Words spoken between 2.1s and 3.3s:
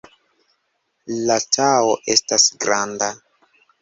estas granda.